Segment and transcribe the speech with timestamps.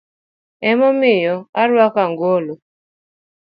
[0.69, 2.53] Emomiyo orwako angolo.